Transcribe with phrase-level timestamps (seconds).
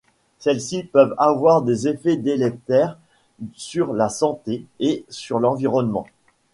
[0.39, 2.97] Celles-ci peuvent avoir des effets délétères
[3.53, 6.07] sur la santé et sur l'environnement.